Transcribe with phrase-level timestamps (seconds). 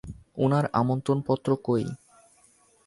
[0.37, 1.85] উনার আমন্ত্রণপত্র কোই?